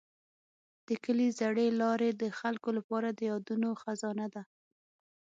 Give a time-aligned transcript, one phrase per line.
[0.87, 4.43] د کلي زړې لارې د خلکو لپاره د یادونو خزانه ده.